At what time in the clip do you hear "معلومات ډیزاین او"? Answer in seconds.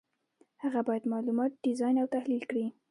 1.13-2.07